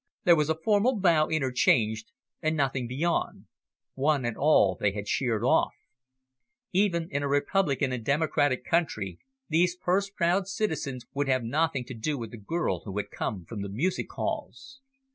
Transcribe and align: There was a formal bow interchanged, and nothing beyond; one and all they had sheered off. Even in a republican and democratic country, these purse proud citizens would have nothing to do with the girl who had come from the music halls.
There 0.23 0.35
was 0.35 0.49
a 0.49 0.55
formal 0.57 0.99
bow 0.99 1.27
interchanged, 1.29 2.11
and 2.41 2.57
nothing 2.57 2.87
beyond; 2.87 3.45
one 3.93 4.25
and 4.25 4.35
all 4.35 4.75
they 4.75 4.93
had 4.93 5.07
sheered 5.07 5.43
off. 5.43 5.75
Even 6.73 7.07
in 7.11 7.21
a 7.21 7.27
republican 7.27 7.91
and 7.91 8.03
democratic 8.03 8.65
country, 8.65 9.19
these 9.47 9.75
purse 9.75 10.09
proud 10.09 10.47
citizens 10.47 11.05
would 11.13 11.27
have 11.27 11.43
nothing 11.43 11.85
to 11.85 11.93
do 11.93 12.17
with 12.17 12.31
the 12.31 12.37
girl 12.37 12.79
who 12.83 12.97
had 12.97 13.11
come 13.11 13.45
from 13.45 13.61
the 13.61 13.69
music 13.69 14.11
halls. 14.11 14.79